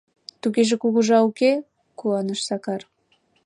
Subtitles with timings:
[0.41, 1.51] —Тугеже кугыжа уке?—
[1.99, 2.81] куаныш Сакар.